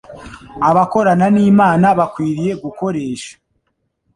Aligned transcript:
“Abakorana 0.69 1.25
n’Imana 1.35 1.87
bakwiriye 1.99 2.53
gukoresha 2.63 3.33